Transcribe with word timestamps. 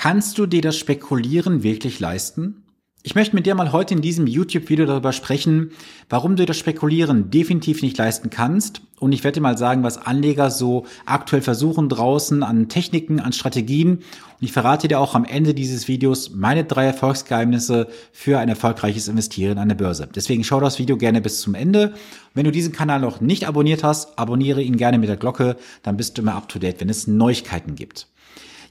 Kannst 0.00 0.38
du 0.38 0.46
dir 0.46 0.60
das 0.60 0.76
Spekulieren 0.76 1.64
wirklich 1.64 1.98
leisten? 1.98 2.62
Ich 3.02 3.16
möchte 3.16 3.34
mit 3.34 3.46
dir 3.46 3.56
mal 3.56 3.72
heute 3.72 3.94
in 3.94 4.00
diesem 4.00 4.28
YouTube-Video 4.28 4.86
darüber 4.86 5.12
sprechen, 5.12 5.72
warum 6.08 6.36
du 6.36 6.46
das 6.46 6.56
Spekulieren 6.56 7.32
definitiv 7.32 7.82
nicht 7.82 7.98
leisten 7.98 8.30
kannst. 8.30 8.80
Und 9.00 9.10
ich 9.10 9.24
werde 9.24 9.36
dir 9.36 9.40
mal 9.40 9.58
sagen, 9.58 9.82
was 9.82 9.98
Anleger 9.98 10.52
so 10.52 10.86
aktuell 11.04 11.42
versuchen 11.42 11.88
draußen 11.88 12.44
an 12.44 12.68
Techniken, 12.68 13.18
an 13.18 13.32
Strategien. 13.32 13.96
Und 13.96 14.04
ich 14.38 14.52
verrate 14.52 14.86
dir 14.86 15.00
auch 15.00 15.16
am 15.16 15.24
Ende 15.24 15.52
dieses 15.52 15.88
Videos 15.88 16.30
meine 16.30 16.62
drei 16.62 16.84
Erfolgsgeheimnisse 16.84 17.88
für 18.12 18.38
ein 18.38 18.48
erfolgreiches 18.48 19.08
Investieren 19.08 19.58
an 19.58 19.68
der 19.68 19.74
Börse. 19.74 20.08
Deswegen 20.14 20.44
schau 20.44 20.60
das 20.60 20.78
Video 20.78 20.96
gerne 20.96 21.20
bis 21.20 21.40
zum 21.40 21.56
Ende. 21.56 21.92
Wenn 22.34 22.44
du 22.44 22.52
diesen 22.52 22.72
Kanal 22.72 23.00
noch 23.00 23.20
nicht 23.20 23.48
abonniert 23.48 23.82
hast, 23.82 24.16
abonniere 24.16 24.62
ihn 24.62 24.76
gerne 24.76 25.00
mit 25.00 25.08
der 25.08 25.16
Glocke, 25.16 25.56
dann 25.82 25.96
bist 25.96 26.16
du 26.16 26.22
immer 26.22 26.36
up 26.36 26.48
to 26.48 26.60
date, 26.60 26.80
wenn 26.80 26.88
es 26.88 27.08
Neuigkeiten 27.08 27.74
gibt. 27.74 28.06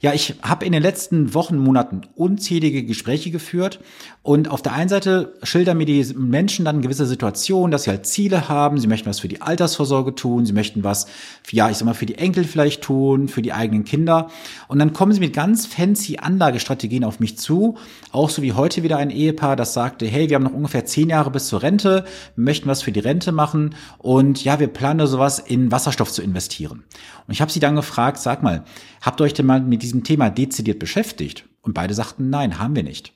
Ja, 0.00 0.12
ich 0.12 0.36
habe 0.42 0.64
in 0.64 0.72
den 0.72 0.82
letzten 0.82 1.34
Wochen, 1.34 1.58
Monaten 1.58 2.02
unzählige 2.14 2.84
Gespräche 2.84 3.30
geführt. 3.30 3.80
Und 4.22 4.48
auf 4.48 4.62
der 4.62 4.72
einen 4.74 4.88
Seite 4.88 5.34
schildern 5.42 5.78
mir 5.78 5.86
die 5.86 6.14
Menschen 6.14 6.64
dann 6.64 6.82
gewisse 6.82 7.06
Situationen, 7.06 7.72
dass 7.72 7.84
sie 7.84 7.90
halt 7.90 8.06
Ziele 8.06 8.48
haben, 8.48 8.78
sie 8.78 8.86
möchten 8.86 9.08
was 9.08 9.20
für 9.20 9.28
die 9.28 9.40
Altersvorsorge 9.40 10.14
tun, 10.14 10.46
sie 10.46 10.52
möchten 10.52 10.84
was, 10.84 11.06
ja, 11.50 11.70
ich 11.70 11.78
sag 11.78 11.86
mal, 11.86 11.94
für 11.94 12.06
die 12.06 12.16
Enkel 12.16 12.44
vielleicht 12.44 12.82
tun, 12.82 13.28
für 13.28 13.42
die 13.42 13.52
eigenen 13.52 13.84
Kinder. 13.84 14.28
Und 14.68 14.78
dann 14.78 14.92
kommen 14.92 15.12
sie 15.12 15.20
mit 15.20 15.32
ganz 15.32 15.66
fancy 15.66 16.18
Anlagestrategien 16.18 17.04
auf 17.04 17.18
mich 17.18 17.38
zu, 17.38 17.78
auch 18.12 18.30
so 18.30 18.42
wie 18.42 18.52
heute 18.52 18.82
wieder 18.82 18.98
ein 18.98 19.10
Ehepaar, 19.10 19.56
das 19.56 19.72
sagte, 19.72 20.06
hey, 20.06 20.28
wir 20.28 20.36
haben 20.36 20.44
noch 20.44 20.52
ungefähr 20.52 20.84
zehn 20.84 21.08
Jahre 21.08 21.30
bis 21.30 21.48
zur 21.48 21.62
Rente, 21.62 22.04
möchten 22.36 22.68
was 22.68 22.82
für 22.82 22.92
die 22.92 23.00
Rente 23.00 23.32
machen. 23.32 23.74
Und 23.96 24.44
ja, 24.44 24.60
wir 24.60 24.68
planen 24.68 25.06
sowas 25.06 25.38
in 25.38 25.72
Wasserstoff 25.72 26.12
zu 26.12 26.22
investieren. 26.22 26.84
Und 27.26 27.32
ich 27.32 27.40
habe 27.40 27.50
sie 27.50 27.60
dann 27.60 27.76
gefragt, 27.76 28.18
sag 28.18 28.42
mal, 28.42 28.64
habt 29.00 29.20
ihr 29.20 29.24
euch 29.24 29.34
denn 29.34 29.46
mal 29.46 29.60
mit 29.60 29.82
diesem 29.88 30.04
Thema 30.04 30.30
dezidiert 30.30 30.78
beschäftigt? 30.78 31.44
Und 31.62 31.74
beide 31.74 31.94
sagten, 31.94 32.30
nein, 32.30 32.58
haben 32.58 32.76
wir 32.76 32.82
nicht. 32.82 33.12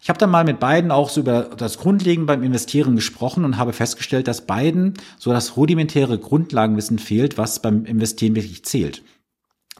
Ich 0.00 0.08
habe 0.08 0.18
dann 0.18 0.30
mal 0.30 0.44
mit 0.44 0.60
beiden 0.60 0.90
auch 0.90 1.10
so 1.10 1.20
über 1.20 1.42
das 1.56 1.78
Grundlegen 1.78 2.26
beim 2.26 2.42
Investieren 2.42 2.94
gesprochen 2.94 3.44
und 3.44 3.56
habe 3.56 3.72
festgestellt, 3.72 4.28
dass 4.28 4.46
beiden 4.46 4.94
so 5.18 5.32
das 5.32 5.56
rudimentäre 5.56 6.18
Grundlagenwissen 6.18 6.98
fehlt, 6.98 7.36
was 7.36 7.62
beim 7.62 7.84
Investieren 7.84 8.36
wirklich 8.36 8.64
zählt. 8.64 9.02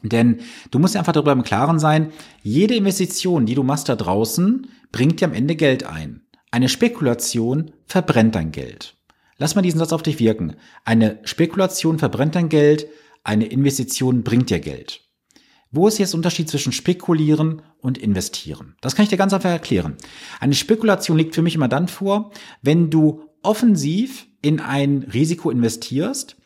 Denn 0.03 0.39
du 0.71 0.79
musst 0.79 0.95
einfach 0.95 1.13
darüber 1.13 1.31
im 1.31 1.43
Klaren 1.43 1.79
sein, 1.79 2.11
jede 2.41 2.75
Investition, 2.75 3.45
die 3.45 3.55
du 3.55 3.63
machst 3.63 3.89
da 3.89 3.95
draußen, 3.95 4.67
bringt 4.91 5.21
dir 5.21 5.25
am 5.25 5.33
Ende 5.33 5.55
Geld 5.55 5.85
ein. 5.85 6.21
Eine 6.51 6.69
Spekulation 6.69 7.71
verbrennt 7.85 8.35
dein 8.35 8.51
Geld. 8.51 8.95
Lass 9.37 9.55
mal 9.55 9.61
diesen 9.61 9.79
Satz 9.79 9.93
auf 9.93 10.03
dich 10.03 10.19
wirken. 10.19 10.55
Eine 10.83 11.19
Spekulation 11.23 11.99
verbrennt 11.99 12.35
dein 12.35 12.49
Geld, 12.49 12.87
eine 13.23 13.45
Investition 13.45 14.23
bringt 14.23 14.49
dir 14.49 14.59
Geld. 14.59 15.08
Wo 15.71 15.87
ist 15.87 15.99
jetzt 15.99 16.13
der 16.13 16.17
Unterschied 16.17 16.49
zwischen 16.49 16.71
spekulieren 16.71 17.61
und 17.79 17.99
investieren? 17.99 18.75
Das 18.81 18.95
kann 18.95 19.03
ich 19.03 19.09
dir 19.09 19.17
ganz 19.17 19.33
einfach 19.33 19.51
erklären. 19.51 19.97
Eine 20.39 20.55
Spekulation 20.55 21.17
liegt 21.17 21.35
für 21.35 21.43
mich 21.43 21.53
immer 21.53 21.67
dann 21.67 21.87
vor, 21.87 22.31
wenn 22.63 22.89
du 22.89 23.25
offensiv 23.43 24.25
in 24.41 24.59
ein 24.61 25.05
Risiko 25.13 25.51
investierst, 25.51 26.37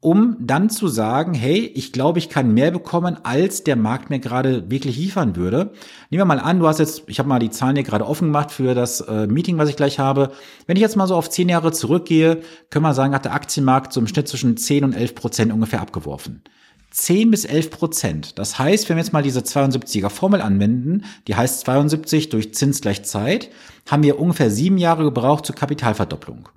um 0.00 0.36
dann 0.40 0.70
zu 0.70 0.88
sagen, 0.88 1.34
hey, 1.34 1.58
ich 1.74 1.92
glaube, 1.92 2.18
ich 2.20 2.30
kann 2.30 2.54
mehr 2.54 2.70
bekommen, 2.70 3.18
als 3.22 3.64
der 3.64 3.76
Markt 3.76 4.08
mir 4.08 4.18
gerade 4.18 4.70
wirklich 4.70 4.96
liefern 4.96 5.36
würde. 5.36 5.72
Nehmen 6.08 6.22
wir 6.22 6.24
mal 6.24 6.40
an, 6.40 6.58
du 6.58 6.66
hast 6.66 6.78
jetzt, 6.78 7.02
ich 7.06 7.18
habe 7.18 7.28
mal 7.28 7.38
die 7.38 7.50
Zahlen 7.50 7.76
hier 7.76 7.84
gerade 7.84 8.06
offen 8.06 8.28
gemacht 8.28 8.50
für 8.50 8.74
das 8.74 9.02
äh, 9.02 9.26
Meeting, 9.26 9.58
was 9.58 9.68
ich 9.68 9.76
gleich 9.76 9.98
habe. 9.98 10.32
Wenn 10.66 10.76
ich 10.76 10.80
jetzt 10.80 10.96
mal 10.96 11.06
so 11.06 11.16
auf 11.16 11.28
zehn 11.28 11.50
Jahre 11.50 11.72
zurückgehe, 11.72 12.40
können 12.70 12.84
wir 12.84 12.94
sagen, 12.94 13.14
hat 13.14 13.26
der 13.26 13.34
Aktienmarkt 13.34 13.92
so 13.92 14.00
im 14.00 14.06
Schnitt 14.06 14.26
zwischen 14.26 14.56
10 14.56 14.84
und 14.84 14.94
11 14.94 15.14
Prozent 15.14 15.52
ungefähr 15.52 15.82
abgeworfen. 15.82 16.42
10 16.90 17.30
bis 17.30 17.44
11 17.44 17.70
Prozent. 17.70 18.38
Das 18.38 18.58
heißt, 18.58 18.88
wenn 18.88 18.96
wir 18.96 19.02
jetzt 19.02 19.12
mal 19.12 19.22
diese 19.22 19.40
72er 19.40 20.10
Formel 20.10 20.40
anwenden, 20.42 21.04
die 21.28 21.36
heißt 21.36 21.60
72 21.60 22.28
durch 22.30 22.54
Zins 22.54 22.80
gleich 22.80 23.04
Zeit, 23.04 23.50
haben 23.88 24.02
wir 24.02 24.18
ungefähr 24.18 24.50
sieben 24.50 24.78
Jahre 24.78 25.04
gebraucht 25.04 25.46
zur 25.46 25.54
Kapitalverdopplung. 25.54 26.48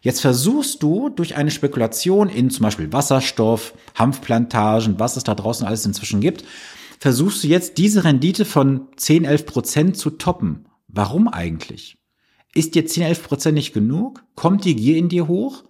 Jetzt 0.00 0.20
versuchst 0.20 0.82
du 0.82 1.10
durch 1.10 1.36
eine 1.36 1.50
Spekulation 1.50 2.28
in 2.28 2.50
zum 2.50 2.64
Beispiel 2.64 2.92
Wasserstoff, 2.92 3.74
Hanfplantagen, 3.94 4.98
was 4.98 5.16
es 5.16 5.24
da 5.24 5.34
draußen 5.34 5.66
alles 5.66 5.86
inzwischen 5.86 6.20
gibt, 6.20 6.44
versuchst 6.98 7.44
du 7.44 7.48
jetzt 7.48 7.78
diese 7.78 8.04
Rendite 8.04 8.44
von 8.44 8.88
10, 8.96 9.24
11 9.24 9.46
Prozent 9.46 9.96
zu 9.96 10.10
toppen. 10.10 10.66
Warum 10.88 11.28
eigentlich? 11.28 11.98
Ist 12.54 12.74
dir 12.74 12.86
10, 12.86 13.04
11 13.04 13.22
Prozent 13.22 13.54
nicht 13.54 13.72
genug? 13.72 14.24
Kommt 14.34 14.64
die 14.64 14.76
Gier 14.76 14.96
in 14.96 15.08
dir 15.08 15.28
hoch? 15.28 15.64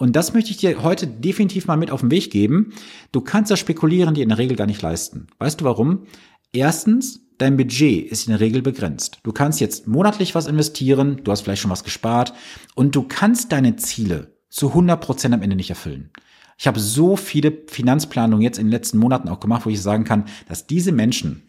Und 0.00 0.16
das 0.16 0.32
möchte 0.32 0.50
ich 0.50 0.56
dir 0.56 0.82
heute 0.82 1.06
definitiv 1.06 1.66
mal 1.66 1.76
mit 1.76 1.90
auf 1.90 2.00
den 2.00 2.10
Weg 2.10 2.30
geben. 2.30 2.72
Du 3.12 3.20
kannst 3.20 3.50
das 3.50 3.58
Spekulieren 3.58 4.14
dir 4.14 4.22
in 4.22 4.30
der 4.30 4.38
Regel 4.38 4.56
gar 4.56 4.66
nicht 4.66 4.80
leisten. 4.80 5.26
Weißt 5.38 5.60
du 5.60 5.66
warum? 5.66 6.06
Erstens, 6.54 7.20
dein 7.36 7.58
Budget 7.58 8.10
ist 8.10 8.26
in 8.26 8.30
der 8.30 8.40
Regel 8.40 8.62
begrenzt. 8.62 9.18
Du 9.24 9.32
kannst 9.32 9.60
jetzt 9.60 9.86
monatlich 9.86 10.34
was 10.34 10.46
investieren, 10.46 11.20
du 11.22 11.30
hast 11.30 11.42
vielleicht 11.42 11.60
schon 11.60 11.70
was 11.70 11.84
gespart 11.84 12.32
und 12.74 12.96
du 12.96 13.02
kannst 13.02 13.52
deine 13.52 13.76
Ziele 13.76 14.38
zu 14.48 14.68
100 14.68 14.98
Prozent 15.02 15.34
am 15.34 15.42
Ende 15.42 15.54
nicht 15.54 15.68
erfüllen. 15.68 16.10
Ich 16.56 16.66
habe 16.66 16.80
so 16.80 17.16
viele 17.16 17.52
Finanzplanungen 17.66 18.42
jetzt 18.42 18.58
in 18.58 18.68
den 18.68 18.72
letzten 18.72 18.96
Monaten 18.96 19.28
auch 19.28 19.40
gemacht, 19.40 19.66
wo 19.66 19.70
ich 19.70 19.82
sagen 19.82 20.04
kann, 20.04 20.24
dass 20.48 20.66
diese 20.66 20.92
Menschen, 20.92 21.42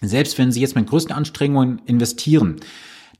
selbst 0.00 0.38
wenn 0.38 0.52
sie 0.52 0.60
jetzt 0.60 0.76
mit 0.76 0.86
größten 0.86 1.14
Anstrengungen 1.14 1.82
investieren, 1.86 2.60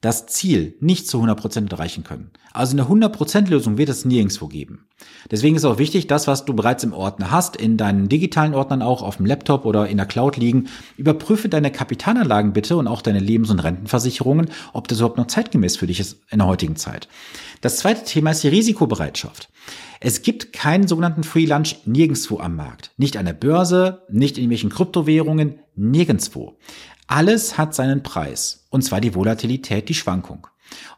das 0.05 0.27
Ziel 0.27 0.77
nicht 0.81 1.09
zu 1.09 1.23
100% 1.23 1.71
erreichen 1.71 2.05
können. 2.05 2.31
Also 2.53 2.77
eine 2.77 2.85
100% 2.87 3.49
Lösung 3.49 3.79
wird 3.79 3.89
es 3.89 4.05
nirgendwo 4.05 4.49
geben. 4.49 4.87
Deswegen 5.31 5.57
ist 5.57 5.65
auch 5.65 5.79
wichtig, 5.79 6.07
das, 6.07 6.27
was 6.27 6.45
du 6.45 6.53
bereits 6.55 6.85
im 6.85 6.93
Ordner 6.93 7.31
hast, 7.31 7.57
in 7.57 7.77
deinen 7.77 8.09
digitalen 8.09 8.55
Ordnern 8.55 8.83
auch 8.83 9.03
auf 9.03 9.17
dem 9.17 9.27
Laptop 9.27 9.65
oder 9.65 9.89
in 9.89 9.97
der 9.97 10.07
Cloud 10.07 10.37
liegen, 10.37 10.69
überprüfe 10.99 11.49
deine 11.49 11.73
Kapitalanlagen 11.73 12.53
bitte 12.53 12.77
und 12.77 12.87
auch 12.87 13.01
deine 13.01 13.19
Lebens- 13.19 13.51
und 13.51 13.61
Rentenversicherungen, 13.61 14.51
ob 14.73 14.89
das 14.89 14.99
überhaupt 14.99 15.17
noch 15.17 15.27
zeitgemäß 15.27 15.79
für 15.79 15.87
dich 15.87 16.01
ist 16.01 16.21
in 16.31 16.39
der 16.39 16.49
heutigen 16.49 16.77
Zeit. 16.77 17.09
Das 17.63 17.79
zweite 17.79 18.05
Thema 18.05 18.33
ist 18.33 18.43
die 18.43 18.49
Risikobereitschaft. 18.49 19.49
Es 20.01 20.21
gibt 20.21 20.53
keinen 20.53 20.87
sogenannten 20.87 21.25
Free 21.25 21.47
Lunch 21.47 21.77
nirgendwo 21.87 22.39
am 22.39 22.57
Markt. 22.57 22.91
Nicht 22.99 23.17
an 23.17 23.25
der 23.25 23.33
Börse, 23.33 24.03
nicht 24.11 24.37
in 24.37 24.45
irgendwelchen 24.45 24.69
Kryptowährungen, 24.69 25.61
nirgendwo. 25.77 26.59
Alles 27.07 27.59
hat 27.59 27.75
seinen 27.75 28.03
Preis. 28.03 28.67
Und 28.71 28.83
zwar 28.83 29.01
die 29.01 29.15
Volatilität, 29.15 29.89
die 29.89 29.95
Schwankung. 29.95 30.47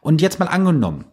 Und 0.01 0.21
jetzt 0.21 0.39
mal 0.39 0.47
angenommen, 0.47 1.05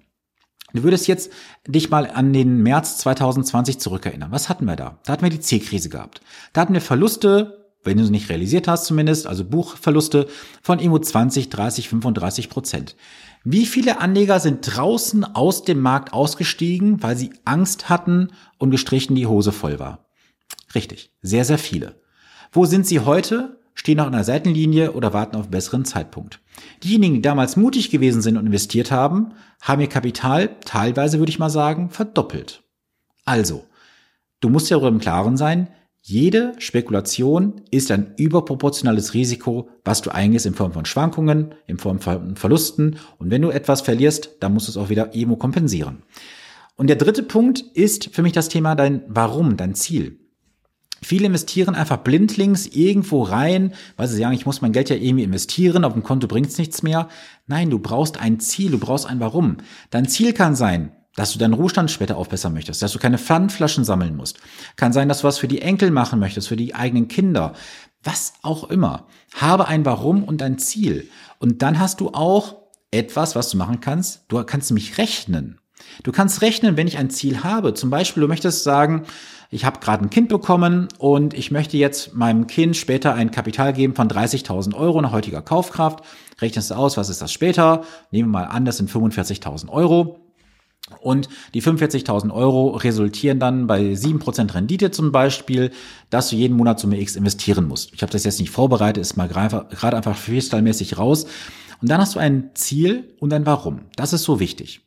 Du 0.74 0.82
würdest 0.82 1.06
jetzt 1.06 1.30
dich 1.68 1.88
mal 1.90 2.10
an 2.10 2.32
den 2.32 2.60
März 2.64 2.98
2020 2.98 3.78
zurückerinnern. 3.78 4.32
Was 4.32 4.48
hatten 4.48 4.64
wir 4.64 4.74
da? 4.74 4.98
Da 5.04 5.12
hatten 5.12 5.22
wir 5.22 5.30
die 5.30 5.38
C-Krise 5.38 5.88
gehabt. 5.88 6.20
Da 6.52 6.60
hatten 6.60 6.74
wir 6.74 6.80
Verluste, 6.80 7.70
wenn 7.84 7.96
du 7.96 8.04
sie 8.04 8.10
nicht 8.10 8.28
realisiert 8.28 8.66
hast 8.66 8.86
zumindest, 8.86 9.28
also 9.28 9.44
Buchverluste 9.44 10.26
von 10.62 10.80
irgendwo 10.80 10.98
20, 10.98 11.48
30, 11.48 11.88
35 11.90 12.50
Prozent. 12.50 12.96
Wie 13.44 13.66
viele 13.66 14.00
Anleger 14.00 14.40
sind 14.40 14.62
draußen 14.62 15.22
aus 15.22 15.62
dem 15.62 15.80
Markt 15.80 16.12
ausgestiegen, 16.12 17.02
weil 17.04 17.16
sie 17.16 17.30
Angst 17.44 17.88
hatten 17.88 18.32
und 18.58 18.72
gestrichen 18.72 19.14
die 19.14 19.28
Hose 19.28 19.52
voll 19.52 19.78
war? 19.78 20.06
Richtig, 20.74 21.12
sehr, 21.22 21.44
sehr 21.44 21.58
viele. 21.58 22.00
Wo 22.50 22.64
sind 22.64 22.84
sie 22.84 22.98
heute? 22.98 23.60
Stehen 23.74 23.98
noch 23.98 24.06
an 24.06 24.12
der 24.12 24.24
Seitenlinie 24.24 24.92
oder 24.92 25.12
warten 25.12 25.36
auf 25.36 25.42
einen 25.42 25.50
besseren 25.50 25.84
Zeitpunkt. 25.84 26.40
Diejenigen, 26.82 27.16
die 27.16 27.22
damals 27.22 27.56
mutig 27.56 27.90
gewesen 27.90 28.22
sind 28.22 28.36
und 28.36 28.46
investiert 28.46 28.90
haben, 28.90 29.34
haben 29.60 29.80
ihr 29.80 29.88
Kapital 29.88 30.56
teilweise, 30.64 31.18
würde 31.18 31.30
ich 31.30 31.38
mal 31.38 31.50
sagen, 31.50 31.90
verdoppelt. 31.90 32.62
Also, 33.24 33.64
du 34.40 34.48
musst 34.48 34.70
ja 34.70 34.76
darüber 34.76 34.88
im 34.88 35.00
Klaren 35.00 35.36
sein, 35.36 35.68
jede 36.06 36.52
Spekulation 36.58 37.62
ist 37.70 37.90
ein 37.90 38.12
überproportionales 38.18 39.14
Risiko, 39.14 39.70
was 39.86 40.02
du 40.02 40.10
eingehst 40.10 40.44
in 40.44 40.52
Form 40.52 40.74
von 40.74 40.84
Schwankungen, 40.84 41.54
in 41.66 41.78
Form 41.78 41.98
von 41.98 42.36
Verlusten. 42.36 42.98
Und 43.18 43.30
wenn 43.30 43.40
du 43.40 43.48
etwas 43.48 43.80
verlierst, 43.80 44.36
dann 44.40 44.52
musst 44.52 44.68
du 44.68 44.72
es 44.72 44.76
auch 44.76 44.90
wieder 44.90 45.14
irgendwo 45.14 45.36
kompensieren. 45.36 46.02
Und 46.76 46.88
der 46.88 46.96
dritte 46.96 47.22
Punkt 47.22 47.60
ist 47.72 48.14
für 48.14 48.20
mich 48.20 48.34
das 48.34 48.50
Thema 48.50 48.74
dein 48.74 49.02
Warum, 49.08 49.56
dein 49.56 49.74
Ziel. 49.74 50.18
Viele 51.04 51.26
investieren 51.26 51.74
einfach 51.74 51.98
blindlings 51.98 52.66
irgendwo 52.66 53.22
rein, 53.22 53.74
weil 53.96 54.08
sie 54.08 54.16
sagen, 54.16 54.34
ich 54.34 54.46
muss 54.46 54.62
mein 54.62 54.72
Geld 54.72 54.88
ja 54.88 54.96
irgendwie 54.96 55.24
investieren, 55.24 55.84
auf 55.84 55.92
dem 55.92 56.02
Konto 56.02 56.26
bringt's 56.26 56.56
nichts 56.56 56.82
mehr. 56.82 57.08
Nein, 57.46 57.68
du 57.68 57.78
brauchst 57.78 58.18
ein 58.18 58.40
Ziel, 58.40 58.70
du 58.70 58.78
brauchst 58.78 59.04
ein 59.06 59.20
Warum. 59.20 59.58
Dein 59.90 60.08
Ziel 60.08 60.32
kann 60.32 60.56
sein, 60.56 60.92
dass 61.14 61.32
du 61.32 61.38
deinen 61.38 61.52
Ruhestand 61.52 61.90
später 61.90 62.16
aufbessern 62.16 62.54
möchtest, 62.54 62.80
dass 62.80 62.92
du 62.92 62.98
keine 62.98 63.18
Pfandflaschen 63.18 63.84
sammeln 63.84 64.16
musst. 64.16 64.38
Kann 64.76 64.94
sein, 64.94 65.08
dass 65.08 65.20
du 65.20 65.28
was 65.28 65.36
für 65.36 65.46
die 65.46 65.60
Enkel 65.60 65.90
machen 65.90 66.18
möchtest, 66.18 66.48
für 66.48 66.56
die 66.56 66.74
eigenen 66.74 67.08
Kinder. 67.08 67.52
Was 68.02 68.32
auch 68.40 68.70
immer. 68.70 69.06
Habe 69.34 69.68
ein 69.68 69.84
Warum 69.84 70.24
und 70.24 70.40
ein 70.40 70.58
Ziel. 70.58 71.10
Und 71.38 71.60
dann 71.60 71.78
hast 71.78 72.00
du 72.00 72.12
auch 72.14 72.56
etwas, 72.90 73.36
was 73.36 73.50
du 73.50 73.58
machen 73.58 73.80
kannst. 73.80 74.24
Du 74.28 74.42
kannst 74.42 74.70
nämlich 74.70 74.96
rechnen. 74.96 75.58
Du 76.02 76.12
kannst 76.12 76.42
rechnen, 76.42 76.76
wenn 76.76 76.86
ich 76.86 76.98
ein 76.98 77.10
Ziel 77.10 77.44
habe. 77.44 77.74
Zum 77.74 77.90
Beispiel, 77.90 78.20
du 78.20 78.28
möchtest 78.28 78.64
sagen, 78.64 79.04
ich 79.50 79.64
habe 79.64 79.78
gerade 79.78 80.04
ein 80.04 80.10
Kind 80.10 80.28
bekommen 80.28 80.88
und 80.98 81.34
ich 81.34 81.50
möchte 81.50 81.76
jetzt 81.76 82.14
meinem 82.14 82.46
Kind 82.46 82.76
später 82.76 83.14
ein 83.14 83.30
Kapital 83.30 83.72
geben 83.72 83.94
von 83.94 84.08
30.000 84.08 84.74
Euro 84.74 85.00
nach 85.00 85.12
heutiger 85.12 85.42
Kaufkraft. 85.42 86.00
Rechnest 86.40 86.70
du 86.70 86.74
aus, 86.74 86.96
was 86.96 87.08
ist 87.08 87.22
das 87.22 87.32
später? 87.32 87.84
Nehmen 88.10 88.30
wir 88.30 88.40
mal 88.40 88.46
an, 88.46 88.64
das 88.64 88.78
sind 88.78 88.90
45.000 88.90 89.68
Euro. 89.68 90.18
Und 91.00 91.28
die 91.54 91.62
45.000 91.62 92.30
Euro 92.30 92.70
resultieren 92.70 93.38
dann 93.38 93.66
bei 93.66 93.92
7% 93.92 94.54
Rendite 94.54 94.90
zum 94.90 95.12
Beispiel, 95.12 95.70
dass 96.10 96.28
du 96.28 96.36
jeden 96.36 96.56
Monat 96.56 96.78
Summe 96.78 97.00
X 97.00 97.16
investieren 97.16 97.66
musst. 97.66 97.94
Ich 97.94 98.02
habe 98.02 98.12
das 98.12 98.24
jetzt 98.24 98.40
nicht 98.40 98.50
vorbereitet, 98.50 99.00
ist 99.00 99.16
mal 99.16 99.28
gerade 99.28 99.96
einfach 99.96 100.16
freestyle-mäßig 100.16 100.98
raus. 100.98 101.26
Und 101.80 101.90
dann 101.90 102.00
hast 102.00 102.16
du 102.16 102.18
ein 102.18 102.50
Ziel 102.54 103.14
und 103.18 103.32
ein 103.32 103.46
Warum. 103.46 103.82
Das 103.96 104.12
ist 104.12 104.24
so 104.24 104.40
wichtig. 104.40 104.82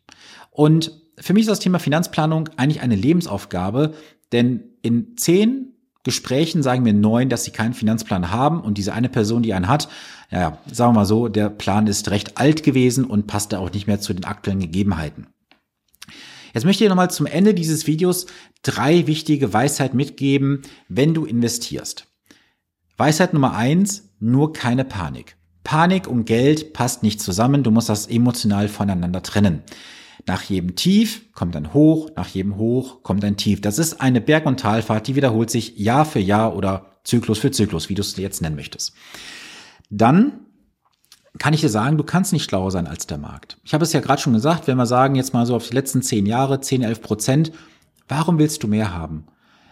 Und 0.57 0.91
für 1.19 1.33
mich 1.33 1.41
ist 1.41 1.51
das 1.51 1.59
Thema 1.59 1.77
Finanzplanung 1.77 2.49
eigentlich 2.57 2.81
eine 2.81 2.95
Lebensaufgabe, 2.95 3.93
denn 4.31 4.63
in 4.81 5.15
zehn 5.15 5.75
Gesprächen 6.01 6.63
sagen 6.63 6.81
mir 6.81 6.93
neun, 6.93 7.29
dass 7.29 7.43
sie 7.43 7.51
keinen 7.51 7.75
Finanzplan 7.75 8.31
haben 8.31 8.61
und 8.61 8.79
diese 8.79 8.91
eine 8.91 9.07
Person, 9.07 9.43
die 9.43 9.53
einen 9.53 9.67
hat, 9.67 9.87
ja, 10.31 10.57
sagen 10.71 10.93
wir 10.93 11.01
mal 11.01 11.05
so, 11.05 11.27
der 11.27 11.51
Plan 11.51 11.85
ist 11.85 12.09
recht 12.09 12.39
alt 12.39 12.63
gewesen 12.63 13.05
und 13.05 13.27
passte 13.27 13.59
auch 13.59 13.71
nicht 13.71 13.85
mehr 13.85 13.99
zu 13.99 14.15
den 14.15 14.25
aktuellen 14.25 14.59
Gegebenheiten. 14.59 15.27
Jetzt 16.55 16.63
möchte 16.63 16.83
ich 16.83 16.89
nochmal 16.89 17.11
zum 17.11 17.27
Ende 17.27 17.53
dieses 17.53 17.85
Videos 17.85 18.25
drei 18.63 19.05
wichtige 19.05 19.53
Weisheiten 19.53 19.95
mitgeben, 19.95 20.63
wenn 20.89 21.13
du 21.13 21.25
investierst. 21.25 22.07
Weisheit 22.97 23.33
Nummer 23.33 23.55
eins, 23.55 24.09
nur 24.19 24.53
keine 24.53 24.85
Panik. 24.85 25.37
Panik 25.63 26.07
und 26.07 26.25
Geld 26.25 26.73
passt 26.73 27.03
nicht 27.03 27.21
zusammen, 27.21 27.61
du 27.61 27.69
musst 27.69 27.89
das 27.89 28.07
emotional 28.07 28.69
voneinander 28.69 29.21
trennen. 29.21 29.61
Nach 30.25 30.41
jedem 30.43 30.75
Tief 30.75 31.31
kommt 31.33 31.55
ein 31.55 31.73
Hoch, 31.73 32.09
nach 32.15 32.27
jedem 32.27 32.57
Hoch 32.57 33.03
kommt 33.03 33.23
ein 33.23 33.37
Tief. 33.37 33.61
Das 33.61 33.79
ist 33.79 34.01
eine 34.01 34.21
Berg- 34.21 34.45
und 34.45 34.59
Talfahrt, 34.59 35.07
die 35.07 35.15
wiederholt 35.15 35.49
sich 35.49 35.77
Jahr 35.77 36.05
für 36.05 36.19
Jahr 36.19 36.55
oder 36.55 36.97
Zyklus 37.03 37.39
für 37.39 37.51
Zyklus, 37.51 37.89
wie 37.89 37.95
du 37.95 38.01
es 38.01 38.17
jetzt 38.17 38.41
nennen 38.41 38.55
möchtest. 38.55 38.93
Dann 39.89 40.39
kann 41.37 41.53
ich 41.53 41.61
dir 41.61 41.69
sagen, 41.69 41.97
du 41.97 42.03
kannst 42.03 42.33
nicht 42.33 42.43
schlauer 42.43 42.71
sein 42.71 42.87
als 42.87 43.07
der 43.07 43.17
Markt. 43.17 43.59
Ich 43.63 43.73
habe 43.73 43.83
es 43.83 43.93
ja 43.93 43.99
gerade 43.99 44.21
schon 44.21 44.33
gesagt, 44.33 44.67
wenn 44.67 44.77
wir 44.77 44.85
sagen 44.85 45.15
jetzt 45.15 45.33
mal 45.33 45.45
so 45.45 45.55
auf 45.55 45.67
die 45.67 45.75
letzten 45.75 46.01
zehn 46.01 46.25
Jahre, 46.25 46.61
10, 46.61 46.81
11 46.81 47.01
Prozent, 47.01 47.51
warum 48.07 48.39
willst 48.39 48.63
du 48.63 48.67
mehr 48.67 48.93
haben? 48.93 49.27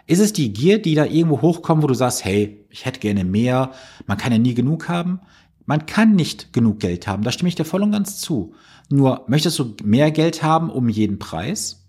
Ist 0.08 0.20
es 0.20 0.34
die 0.34 0.54
Gier, 0.54 0.80
die 0.80 0.94
da 0.94 1.06
irgendwo 1.06 1.42
hochkommt, 1.42 1.82
wo 1.82 1.88
du 1.88 1.96
sagst, 1.96 2.24
hey, 2.24 2.64
ich 2.70 2.86
hätte 2.86 3.00
gerne 3.00 3.24
mehr, 3.24 3.72
man 4.06 4.18
kann 4.18 4.32
ja 4.32 4.38
nie 4.38 4.54
genug 4.54 4.88
haben? 4.88 5.20
Man 5.66 5.86
kann 5.86 6.16
nicht 6.16 6.54
genug 6.54 6.80
Geld 6.80 7.08
haben, 7.08 7.24
da 7.24 7.32
stimme 7.32 7.50
ich 7.50 7.56
dir 7.56 7.66
voll 7.66 7.84
und 7.84 7.92
ganz 7.92 8.20
zu. 8.20 8.54
Nur, 8.90 9.26
möchtest 9.28 9.58
du 9.58 9.76
mehr 9.84 10.12
Geld 10.12 10.44
haben 10.44 10.70
um 10.70 10.90
jeden 10.90 11.18
Preis? 11.18 11.88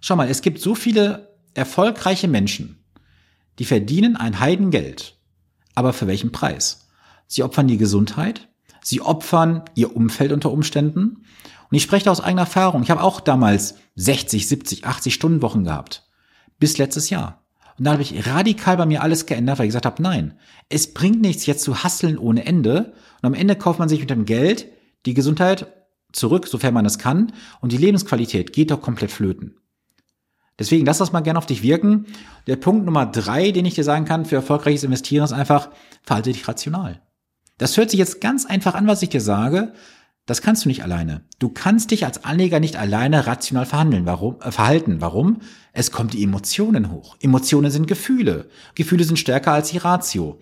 Schau 0.00 0.16
mal, 0.16 0.28
es 0.28 0.42
gibt 0.42 0.60
so 0.60 0.74
viele 0.74 1.34
erfolgreiche 1.54 2.28
Menschen, 2.28 2.84
die 3.58 3.64
verdienen 3.64 4.16
ein 4.16 4.40
Heidengeld. 4.40 5.18
Aber 5.74 5.92
für 5.92 6.06
welchen 6.06 6.32
Preis? 6.32 6.88
Sie 7.26 7.42
opfern 7.42 7.68
die 7.68 7.78
Gesundheit, 7.78 8.48
sie 8.82 9.00
opfern 9.00 9.64
ihr 9.74 9.96
Umfeld 9.96 10.32
unter 10.32 10.52
Umständen. 10.52 11.24
Und 11.68 11.76
ich 11.76 11.82
spreche 11.82 12.10
aus 12.10 12.20
eigener 12.20 12.42
Erfahrung. 12.42 12.82
Ich 12.82 12.90
habe 12.90 13.02
auch 13.02 13.20
damals 13.20 13.76
60, 13.96 14.46
70, 14.46 14.86
80 14.86 15.14
Stunden 15.14 15.42
Wochen 15.42 15.64
gehabt. 15.64 16.08
Bis 16.58 16.78
letztes 16.78 17.10
Jahr. 17.10 17.45
Und 17.78 17.84
da 17.84 17.92
habe 17.92 18.02
ich 18.02 18.26
radikal 18.26 18.76
bei 18.76 18.86
mir 18.86 19.02
alles 19.02 19.26
geändert, 19.26 19.58
weil 19.58 19.66
ich 19.66 19.70
gesagt 19.70 19.86
habe, 19.86 20.02
nein, 20.02 20.38
es 20.68 20.94
bringt 20.94 21.20
nichts 21.20 21.46
jetzt 21.46 21.62
zu 21.62 21.82
hasseln 21.82 22.18
ohne 22.18 22.46
Ende. 22.46 22.94
Und 23.20 23.26
am 23.26 23.34
Ende 23.34 23.56
kauft 23.56 23.78
man 23.78 23.88
sich 23.88 24.00
mit 24.00 24.10
dem 24.10 24.24
Geld 24.24 24.66
die 25.04 25.14
Gesundheit 25.14 25.66
zurück, 26.12 26.46
sofern 26.46 26.74
man 26.74 26.86
es 26.86 26.98
kann. 26.98 27.32
Und 27.60 27.72
die 27.72 27.76
Lebensqualität 27.76 28.52
geht 28.52 28.70
doch 28.70 28.80
komplett 28.80 29.10
flöten. 29.10 29.56
Deswegen 30.58 30.86
lass 30.86 30.98
das 30.98 31.12
mal 31.12 31.20
gerne 31.20 31.38
auf 31.38 31.46
dich 31.46 31.62
wirken. 31.62 32.06
Der 32.46 32.56
Punkt 32.56 32.86
Nummer 32.86 33.04
drei, 33.04 33.50
den 33.50 33.66
ich 33.66 33.74
dir 33.74 33.84
sagen 33.84 34.06
kann 34.06 34.24
für 34.24 34.36
erfolgreiches 34.36 34.84
Investieren, 34.84 35.24
ist 35.24 35.32
einfach, 35.32 35.68
verhalte 36.02 36.32
dich 36.32 36.48
rational. 36.48 37.02
Das 37.58 37.76
hört 37.76 37.90
sich 37.90 37.98
jetzt 37.98 38.20
ganz 38.20 38.46
einfach 38.46 38.74
an, 38.74 38.86
was 38.86 39.02
ich 39.02 39.10
dir 39.10 39.20
sage. 39.20 39.72
Das 40.26 40.42
kannst 40.42 40.64
du 40.64 40.68
nicht 40.68 40.82
alleine. 40.82 41.22
Du 41.38 41.48
kannst 41.48 41.92
dich 41.92 42.04
als 42.04 42.24
Anleger 42.24 42.58
nicht 42.58 42.76
alleine 42.76 43.28
rational 43.28 43.64
verhandeln. 43.64 44.06
Warum? 44.06 44.40
Äh, 44.40 44.50
verhalten. 44.50 45.00
Warum? 45.00 45.38
Es 45.72 45.92
kommt 45.92 46.14
die 46.14 46.22
Emotionen 46.24 46.90
hoch. 46.90 47.16
Emotionen 47.20 47.70
sind 47.70 47.86
Gefühle. 47.86 48.48
Gefühle 48.74 49.04
sind 49.04 49.18
stärker 49.18 49.52
als 49.52 49.70
die 49.70 49.78
Ratio. 49.78 50.40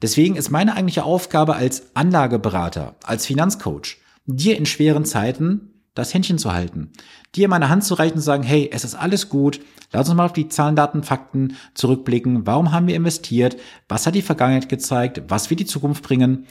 Deswegen 0.00 0.36
ist 0.36 0.50
meine 0.50 0.74
eigentliche 0.74 1.04
Aufgabe 1.04 1.54
als 1.54 1.94
Anlageberater, 1.94 2.96
als 3.04 3.26
Finanzcoach, 3.26 3.98
dir 4.26 4.56
in 4.56 4.66
schweren 4.66 5.04
Zeiten 5.04 5.72
das 5.94 6.12
Händchen 6.12 6.36
zu 6.36 6.52
halten, 6.52 6.92
dir 7.34 7.48
meine 7.48 7.70
Hand 7.70 7.82
zu 7.82 7.94
reichen 7.94 8.14
und 8.14 8.20
zu 8.20 8.26
sagen, 8.26 8.42
hey, 8.42 8.68
es 8.70 8.84
ist 8.84 8.94
alles 8.94 9.30
gut, 9.30 9.60
lass 9.92 10.08
uns 10.08 10.16
mal 10.16 10.26
auf 10.26 10.34
die 10.34 10.48
Zahlen, 10.48 10.76
Daten, 10.76 11.02
Fakten 11.02 11.56
zurückblicken, 11.72 12.46
warum 12.46 12.70
haben 12.72 12.86
wir 12.86 12.94
investiert, 12.94 13.56
was 13.88 14.06
hat 14.06 14.14
die 14.14 14.20
Vergangenheit 14.20 14.68
gezeigt, 14.68 15.22
was 15.28 15.48
wird 15.48 15.60
die 15.60 15.66
Zukunft 15.66 16.02
bringen 16.04 16.46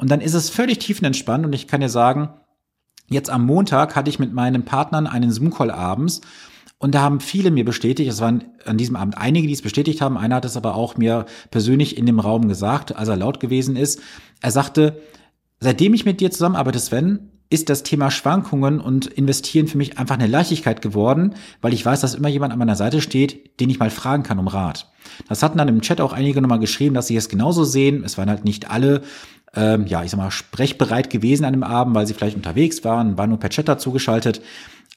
und 0.00 0.10
dann 0.10 0.22
ist 0.22 0.34
es 0.34 0.48
völlig 0.48 0.78
tiefenentspannt 0.78 1.44
und 1.44 1.52
ich 1.52 1.66
kann 1.68 1.82
dir 1.82 1.90
sagen, 1.90 2.30
jetzt 3.08 3.28
am 3.28 3.44
Montag 3.44 3.96
hatte 3.96 4.08
ich 4.08 4.18
mit 4.18 4.32
meinen 4.32 4.64
Partnern 4.64 5.06
einen 5.06 5.30
Zoom-Call 5.30 5.70
abends 5.70 6.22
und 6.78 6.94
da 6.94 7.02
haben 7.02 7.20
viele 7.20 7.50
mir 7.50 7.66
bestätigt, 7.66 8.10
es 8.10 8.20
waren 8.20 8.44
an 8.64 8.78
diesem 8.78 8.96
Abend 8.96 9.18
einige, 9.18 9.46
die 9.46 9.52
es 9.52 9.60
bestätigt 9.60 10.00
haben, 10.00 10.16
einer 10.16 10.36
hat 10.36 10.46
es 10.46 10.56
aber 10.56 10.74
auch 10.74 10.96
mir 10.96 11.26
persönlich 11.50 11.98
in 11.98 12.06
dem 12.06 12.18
Raum 12.18 12.48
gesagt, 12.48 12.96
als 12.96 13.08
er 13.10 13.16
laut 13.16 13.40
gewesen 13.40 13.76
ist. 13.76 14.00
Er 14.40 14.50
sagte, 14.50 15.02
seitdem 15.58 15.92
ich 15.92 16.06
mit 16.06 16.22
dir 16.22 16.30
zusammenarbeite, 16.30 16.78
Sven, 16.78 17.30
ist 17.50 17.68
das 17.68 17.82
Thema 17.82 18.12
Schwankungen 18.12 18.80
und 18.80 19.06
Investieren 19.06 19.66
für 19.66 19.76
mich 19.76 19.98
einfach 19.98 20.14
eine 20.14 20.28
Leichtigkeit 20.28 20.80
geworden, 20.80 21.34
weil 21.60 21.74
ich 21.74 21.84
weiß, 21.84 22.00
dass 22.00 22.14
immer 22.14 22.28
jemand 22.28 22.52
an 22.52 22.60
meiner 22.60 22.76
Seite 22.76 23.00
steht, 23.00 23.60
den 23.60 23.68
ich 23.68 23.80
mal 23.80 23.90
fragen 23.90 24.22
kann 24.22 24.38
um 24.38 24.46
Rat. 24.46 24.90
Das 25.28 25.42
hatten 25.42 25.58
dann 25.58 25.66
im 25.66 25.80
Chat 25.80 26.00
auch 26.00 26.12
einige 26.12 26.40
nochmal 26.40 26.60
geschrieben, 26.60 26.94
dass 26.94 27.08
sie 27.08 27.16
es 27.16 27.28
genauso 27.28 27.64
sehen. 27.64 28.04
Es 28.04 28.16
waren 28.16 28.30
halt 28.30 28.44
nicht 28.44 28.70
alle, 28.70 29.02
ähm, 29.54 29.86
ja, 29.86 30.04
ich 30.04 30.10
sag 30.10 30.18
mal, 30.18 30.30
sprechbereit 30.30 31.10
gewesen 31.10 31.44
an 31.44 31.52
dem 31.52 31.62
Abend, 31.62 31.94
weil 31.94 32.06
sie 32.06 32.14
vielleicht 32.14 32.36
unterwegs 32.36 32.84
waren, 32.84 33.18
waren 33.18 33.30
nur 33.30 33.40
per 33.40 33.50
Chat 33.50 33.68
dazu. 33.68 33.96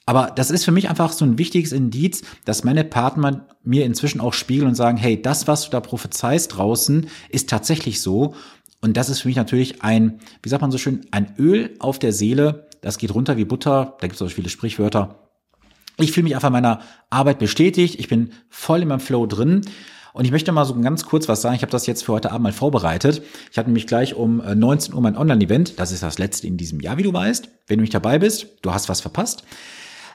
Aber 0.06 0.32
das 0.34 0.50
ist 0.50 0.64
für 0.64 0.72
mich 0.72 0.88
einfach 0.88 1.12
so 1.12 1.24
ein 1.24 1.38
wichtiges 1.38 1.72
Indiz, 1.72 2.22
dass 2.44 2.64
meine 2.64 2.84
Partner 2.84 3.46
mir 3.62 3.84
inzwischen 3.84 4.20
auch 4.20 4.34
spiegeln 4.34 4.68
und 4.68 4.74
sagen, 4.74 4.98
hey, 4.98 5.20
das, 5.20 5.48
was 5.48 5.64
du 5.64 5.70
da 5.70 5.80
prophezeist 5.80 6.56
draußen, 6.56 7.08
ist 7.30 7.48
tatsächlich 7.48 8.00
so. 8.00 8.34
Und 8.82 8.96
das 8.98 9.08
ist 9.08 9.20
für 9.20 9.28
mich 9.28 9.36
natürlich 9.36 9.82
ein, 9.82 10.20
wie 10.42 10.48
sagt 10.50 10.60
man 10.60 10.70
so 10.70 10.78
schön, 10.78 11.06
ein 11.10 11.34
Öl 11.38 11.74
auf 11.78 11.98
der 11.98 12.12
Seele. 12.12 12.68
Das 12.82 12.98
geht 12.98 13.14
runter 13.14 13.38
wie 13.38 13.46
Butter. 13.46 13.96
Da 13.98 14.06
gibt 14.06 14.20
es 14.20 14.22
auch 14.22 14.30
viele 14.30 14.50
Sprichwörter. 14.50 15.30
Ich 15.96 16.12
fühle 16.12 16.24
mich 16.24 16.34
einfach 16.34 16.50
meiner 16.50 16.80
Arbeit 17.08 17.38
bestätigt. 17.38 17.98
Ich 17.98 18.08
bin 18.08 18.32
voll 18.50 18.82
in 18.82 18.88
meinem 18.88 19.00
Flow 19.00 19.26
drin. 19.26 19.62
Und 20.14 20.24
ich 20.24 20.30
möchte 20.30 20.52
mal 20.52 20.64
so 20.64 20.80
ganz 20.80 21.06
kurz 21.06 21.28
was 21.28 21.42
sagen. 21.42 21.56
Ich 21.56 21.62
habe 21.62 21.72
das 21.72 21.88
jetzt 21.88 22.04
für 22.04 22.12
heute 22.12 22.30
Abend 22.30 22.44
mal 22.44 22.52
vorbereitet. 22.52 23.20
Ich 23.50 23.58
hatte 23.58 23.68
nämlich 23.68 23.88
gleich 23.88 24.14
um 24.14 24.36
19 24.36 24.92
äh, 24.92 24.96
Uhr 24.96 25.02
mein 25.02 25.16
Online-Event. 25.16 25.80
Das 25.80 25.90
ist 25.90 26.04
das 26.04 26.18
letzte 26.18 26.46
in 26.46 26.56
diesem 26.56 26.78
Jahr, 26.78 26.98
wie 26.98 27.02
du 27.02 27.12
weißt. 27.12 27.48
Wenn 27.66 27.78
du 27.78 27.82
nicht 27.82 27.94
dabei 27.94 28.20
bist, 28.20 28.46
du 28.62 28.72
hast 28.72 28.88
was 28.88 29.00
verpasst. 29.00 29.42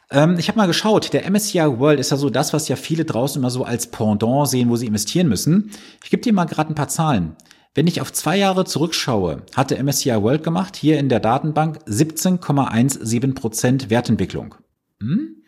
Ähm, 0.10 0.38
ich 0.40 0.48
habe 0.48 0.57
mal 0.57 0.68
geschaut. 0.68 1.12
Der 1.12 1.30
MSCI 1.30 1.80
World 1.80 2.00
ist 2.00 2.12
ja 2.12 2.18
so 2.18 2.30
das, 2.30 2.54
was 2.54 2.69
ja 2.69 2.78
viele 2.78 3.04
draußen 3.04 3.42
immer 3.42 3.50
so 3.50 3.66
als 3.66 3.88
Pendant 3.88 4.48
sehen, 4.48 4.69
wo 4.69 4.78
sie 4.78 4.88
investieren 4.88 5.28
müssen. 5.28 5.72
Ich 6.01 6.10
gebe 6.10 6.24
dir 6.24 6.31
mal 6.31 6.46
gerade 6.46 6.72
ein 6.72 6.75
paar 6.75 6.88
Zahlen. 6.88 7.36
Wenn 7.75 7.86
ich 7.86 8.00
auf 8.00 8.13
zwei 8.13 8.38
Jahre 8.38 8.63
zurückschaue, 8.63 9.42
hatte 9.54 9.84
MSCI 9.84 10.22
World 10.22 10.46
gemacht, 10.46 10.78
hier 10.78 10.98
in 10.98 11.10
der 11.10 11.20
Datenbank 11.20 11.79
17,17% 11.89 13.89
Wertentwicklung. 13.89 14.56
Hm? 15.01 15.44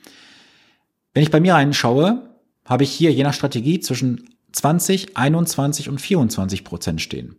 Wenn 1.13 1.23
ich 1.23 1.31
bei 1.31 1.39
mir 1.39 1.53
reinschaue, 1.53 2.27
habe 2.65 2.83
ich 2.83 2.91
hier 2.91 3.13
je 3.13 3.23
nach 3.23 3.33
Strategie 3.33 3.79
zwischen 3.79 4.27
20, 4.51 5.17
21 5.17 5.89
und 5.89 5.99
24 5.99 6.63
Prozent 6.63 7.01
stehen. 7.01 7.35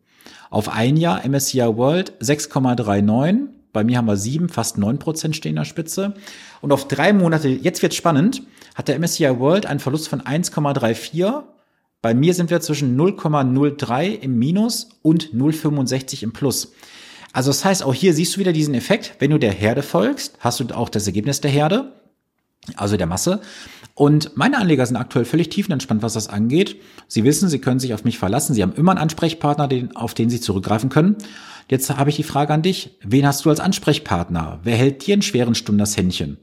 Auf 0.50 0.68
ein 0.68 0.96
Jahr 0.96 1.26
MSCI 1.26 1.76
World 1.76 2.12
6,39. 2.20 3.48
Bei 3.72 3.84
mir 3.84 3.96
haben 3.96 4.06
wir 4.06 4.16
7, 4.16 4.48
fast 4.48 4.76
9 4.78 4.98
Prozent 4.98 5.36
stehen 5.36 5.50
in 5.50 5.56
der 5.56 5.64
Spitze. 5.64 6.14
Und 6.60 6.72
auf 6.72 6.88
drei 6.88 7.12
Monate, 7.12 7.48
jetzt 7.48 7.82
wird 7.82 7.94
spannend, 7.94 8.42
hat 8.74 8.88
der 8.88 8.98
MSCI 8.98 9.38
World 9.38 9.66
einen 9.66 9.80
Verlust 9.80 10.08
von 10.08 10.20
1,34 10.20 11.42
bei 12.02 12.14
mir 12.14 12.34
sind 12.34 12.50
wir 12.50 12.60
zwischen 12.60 13.00
0,03 13.00 14.18
im 14.20 14.36
Minus 14.36 14.88
und 15.02 15.32
0,65 15.32 16.24
im 16.24 16.32
Plus. 16.32 16.72
Also 17.32 17.50
das 17.50 17.64
heißt, 17.64 17.84
auch 17.84 17.94
hier 17.94 18.12
siehst 18.12 18.34
du 18.34 18.40
wieder 18.40 18.52
diesen 18.52 18.74
Effekt. 18.74 19.14
Wenn 19.20 19.30
du 19.30 19.38
der 19.38 19.52
Herde 19.52 19.84
folgst, 19.84 20.36
hast 20.40 20.58
du 20.58 20.66
auch 20.74 20.88
das 20.88 21.06
Ergebnis 21.06 21.40
der 21.40 21.52
Herde, 21.52 21.92
also 22.76 22.96
der 22.96 23.06
Masse. 23.06 23.40
Und 23.94 24.36
meine 24.36 24.58
Anleger 24.58 24.86
sind 24.86 24.96
aktuell 24.96 25.24
völlig 25.24 25.50
tiefenentspannt, 25.50 26.02
was 26.02 26.14
das 26.14 26.28
angeht. 26.28 26.80
Sie 27.08 27.24
wissen, 27.24 27.48
sie 27.48 27.58
können 27.58 27.80
sich 27.80 27.92
auf 27.92 28.04
mich 28.04 28.18
verlassen. 28.18 28.54
Sie 28.54 28.62
haben 28.62 28.72
immer 28.72 28.92
einen 28.92 29.00
Ansprechpartner, 29.00 29.68
auf 29.94 30.14
den 30.14 30.30
sie 30.30 30.40
zurückgreifen 30.40 30.88
können. 30.88 31.16
Jetzt 31.68 31.90
habe 31.90 32.10
ich 32.10 32.16
die 32.16 32.22
Frage 32.22 32.54
an 32.54 32.62
dich. 32.62 32.98
Wen 33.02 33.26
hast 33.26 33.44
du 33.44 33.50
als 33.50 33.60
Ansprechpartner? 33.60 34.60
Wer 34.62 34.76
hält 34.76 35.06
dir 35.06 35.14
in 35.14 35.22
schweren 35.22 35.54
Stunden 35.54 35.78
das 35.78 35.96
Händchen? 35.96 36.38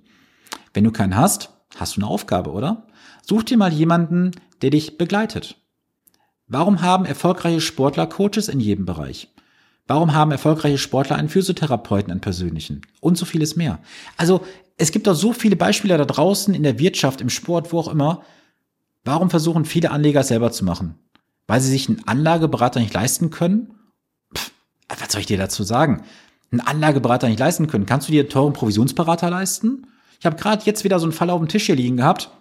Wenn 0.73 0.83
du 0.83 0.91
keinen 0.91 1.15
hast, 1.15 1.49
hast 1.75 1.97
du 1.97 2.01
eine 2.01 2.09
Aufgabe, 2.09 2.51
oder? 2.51 2.87
Such 3.25 3.43
dir 3.43 3.57
mal 3.57 3.73
jemanden, 3.73 4.31
der 4.61 4.69
dich 4.69 4.97
begleitet. 4.97 5.55
Warum 6.47 6.81
haben 6.81 7.05
erfolgreiche 7.05 7.61
Sportler 7.61 8.07
Coaches 8.07 8.47
in 8.47 8.59
jedem 8.59 8.85
Bereich? 8.85 9.29
Warum 9.87 10.13
haben 10.13 10.31
erfolgreiche 10.31 10.77
Sportler 10.77 11.15
einen 11.15 11.29
Physiotherapeuten, 11.29 12.11
einen 12.11 12.21
persönlichen? 12.21 12.81
Und 13.01 13.17
so 13.17 13.25
vieles 13.25 13.55
mehr. 13.55 13.79
Also, 14.17 14.41
es 14.79 14.91
gibt 14.91 15.07
doch 15.07 15.13
so 15.13 15.33
viele 15.33 15.57
Beispiele 15.57 15.97
da 15.97 16.05
draußen 16.05 16.53
in 16.53 16.63
der 16.63 16.79
Wirtschaft, 16.79 17.21
im 17.21 17.29
Sport, 17.29 17.71
wo 17.71 17.79
auch 17.79 17.89
immer. 17.89 18.23
Warum 19.03 19.29
versuchen 19.29 19.65
viele 19.65 19.91
Anleger 19.91 20.23
selber 20.23 20.51
zu 20.51 20.63
machen? 20.63 20.95
Weil 21.47 21.59
sie 21.61 21.69
sich 21.69 21.89
einen 21.89 22.07
Anlageberater 22.07 22.79
nicht 22.79 22.93
leisten 22.93 23.29
können? 23.29 23.73
Pff, 24.35 24.51
was 24.87 25.11
soll 25.11 25.21
ich 25.21 25.27
dir 25.27 25.37
dazu 25.37 25.63
sagen? 25.63 26.03
Einen 26.51 26.61
Anlageberater 26.61 27.27
nicht 27.27 27.39
leisten 27.39 27.67
können. 27.67 27.85
Kannst 27.85 28.07
du 28.07 28.13
dir 28.13 28.21
einen 28.21 28.29
teuren 28.29 28.53
Provisionsberater 28.53 29.29
leisten? 29.29 29.85
Ich 30.19 30.25
habe 30.25 30.37
gerade 30.37 30.63
jetzt 30.65 30.83
wieder 30.83 30.99
so 30.99 31.05
einen 31.05 31.13
Fall 31.13 31.29
auf 31.29 31.39
dem 31.39 31.49
Tisch 31.49 31.65
hier 31.65 31.75
liegen 31.75 31.97
gehabt. 31.97 32.31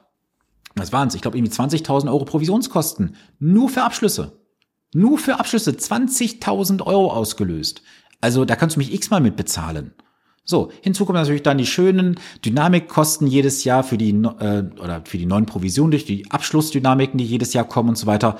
Was 0.77 0.93
waren 0.93 1.09
es? 1.09 1.15
Ich 1.17 1.23
glaube 1.23 1.37
irgendwie 1.37 1.53
20.000 1.53 2.07
Euro 2.07 2.25
Provisionskosten. 2.25 3.17
Nur 3.41 3.69
für 3.69 3.83
Abschlüsse. 3.83 4.41
Nur 4.95 5.19
für 5.19 5.41
Abschlüsse 5.41 5.73
20.000 5.73 6.83
Euro 6.87 7.13
ausgelöst. 7.13 7.83
Also 8.21 8.45
da 8.45 8.55
kannst 8.55 8.77
du 8.77 8.81
mich 8.81 8.93
x-mal 8.95 9.21
mit 9.21 9.37
bezahlen. 9.37 9.93
So, 10.51 10.73
hinzu 10.81 11.05
kommen 11.05 11.19
natürlich 11.19 11.43
dann 11.43 11.59
die 11.59 11.67
schönen 11.67 12.19
Dynamikkosten 12.43 13.27
jedes 13.27 13.65
Jahr 13.65 13.85
für 13.85 13.99
die 13.99 14.13
äh, 14.13 14.65
oder 14.81 15.03
für 15.05 15.19
die 15.19 15.27
neuen 15.27 15.45
Provisionen 15.45 15.91
durch 15.91 16.07
die 16.07 16.31
Abschlussdynamiken, 16.31 17.19
die 17.19 17.27
jedes 17.27 17.53
Jahr 17.53 17.67
kommen 17.67 17.91
und 17.91 17.99
so 17.99 18.07
weiter. 18.07 18.39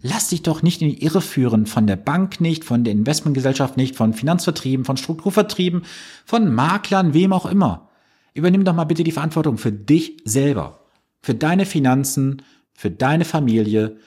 Lass 0.00 0.28
dich 0.28 0.40
doch 0.40 0.62
nicht 0.62 0.80
in 0.80 0.88
die 0.88 1.04
Irre 1.04 1.20
führen 1.20 1.66
von 1.66 1.86
der 1.86 1.96
Bank 1.96 2.40
nicht, 2.40 2.64
von 2.64 2.82
der 2.82 2.94
Investmentgesellschaft 2.94 3.76
nicht, 3.76 3.94
von 3.94 4.14
Finanzvertrieben, 4.14 4.86
von 4.86 4.96
Strukturvertrieben, 4.96 5.82
von 6.24 6.54
Maklern, 6.54 7.12
wem 7.12 7.34
auch 7.34 7.44
immer. 7.44 7.90
Übernimm 8.32 8.64
doch 8.64 8.74
mal 8.74 8.84
bitte 8.84 9.04
die 9.04 9.12
Verantwortung 9.12 9.58
für 9.58 9.72
dich 9.72 10.16
selber, 10.24 10.80
für 11.20 11.34
deine 11.34 11.66
Finanzen, 11.66 12.40
für 12.72 12.90
deine 12.90 13.26
Familie 13.26 13.98